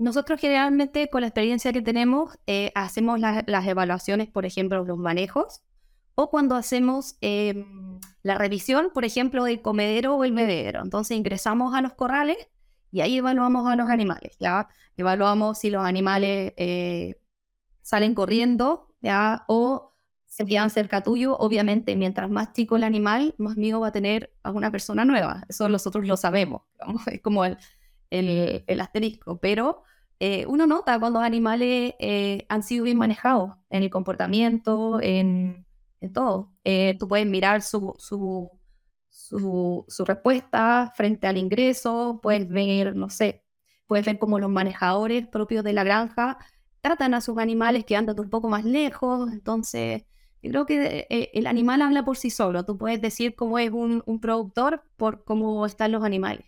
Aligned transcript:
Nosotros 0.00 0.40
generalmente 0.40 1.10
con 1.10 1.20
la 1.20 1.26
experiencia 1.26 1.74
que 1.74 1.82
tenemos 1.82 2.38
eh, 2.46 2.72
hacemos 2.74 3.20
las 3.20 3.66
evaluaciones, 3.66 4.30
por 4.30 4.46
ejemplo, 4.46 4.82
los 4.82 4.96
manejos, 4.96 5.62
o 6.14 6.30
cuando 6.30 6.54
hacemos 6.56 7.18
em, 7.20 8.00
la 8.22 8.38
revisión, 8.38 8.90
por 8.94 9.04
ejemplo, 9.04 9.44
del 9.44 9.60
comedero 9.60 10.16
o 10.16 10.24
el 10.24 10.32
bebedero. 10.32 10.80
Entonces 10.82 11.18
ingresamos 11.18 11.74
a 11.74 11.82
los 11.82 11.92
corrales 11.92 12.38
y 12.90 13.02
ahí 13.02 13.18
evaluamos 13.18 13.68
a 13.70 13.76
los 13.76 13.90
animales, 13.90 14.38
¿ya? 14.40 14.68
Evaluamos 14.96 15.58
si 15.58 15.68
los 15.68 15.84
animales 15.84 16.54
eh, 16.56 17.20
salen 17.82 18.14
corriendo, 18.14 18.94
¿ya? 19.02 19.44
O 19.48 19.92
se 20.24 20.46
quedan 20.46 20.70
cerca 20.70 21.02
tuyo. 21.02 21.36
Obviamente, 21.36 21.94
mientras 21.94 22.30
más 22.30 22.54
chico 22.54 22.76
el 22.76 22.84
animal, 22.84 23.34
más 23.36 23.58
miedo 23.58 23.80
va 23.80 23.88
a 23.88 23.92
tener 23.92 24.32
a 24.44 24.50
una 24.50 24.70
persona 24.70 25.04
nueva. 25.04 25.44
Eso 25.50 25.68
nosotros 25.68 26.06
lo 26.06 26.16
sabemos, 26.16 26.62
es 27.12 27.20
como 27.20 27.44
el, 27.44 27.58
el, 28.10 28.80
asterisco. 28.80 29.38
Pero 29.38 29.82
eh, 30.20 30.46
uno 30.46 30.66
nota 30.66 30.98
cuando 31.00 31.18
los 31.18 31.26
animales 31.26 31.94
eh, 31.98 32.46
han 32.48 32.62
sido 32.62 32.84
bien 32.84 32.98
manejados 32.98 33.54
en 33.70 33.82
el 33.82 33.90
comportamiento, 33.90 35.00
en, 35.02 35.66
todo. 36.14 36.52
tú 36.98 37.08
puedes 37.08 37.26
mirar 37.26 37.62
su, 37.62 37.94
respuesta 40.06 40.92
frente 40.94 41.26
al 41.26 41.36
ingreso, 41.36 42.20
puedes 42.22 42.48
ver, 42.48 42.94
no 42.96 43.10
sé, 43.10 43.44
puedes 43.86 44.06
ver 44.06 44.18
cómo 44.18 44.38
los 44.38 44.50
manejadores 44.50 45.26
propios 45.26 45.64
de 45.64 45.72
la 45.72 45.84
granja 45.84 46.38
tratan 46.80 47.14
a 47.14 47.20
sus 47.20 47.38
animales 47.38 47.84
que 47.84 47.96
andan 47.96 48.18
un 48.18 48.30
poco 48.30 48.48
más 48.48 48.64
lejos, 48.64 49.32
entonces 49.32 50.04
yo 50.42 50.50
creo 50.50 50.66
que 50.66 51.06
eh, 51.10 51.30
el 51.34 51.46
animal 51.46 51.82
habla 51.82 52.04
por 52.04 52.16
sí 52.16 52.30
solo, 52.30 52.64
tú 52.64 52.78
puedes 52.78 53.00
decir 53.00 53.34
cómo 53.34 53.58
es 53.58 53.70
un, 53.70 54.02
un 54.06 54.20
productor 54.20 54.82
por 54.96 55.24
cómo 55.24 55.66
están 55.66 55.92
los 55.92 56.02
animales. 56.02 56.46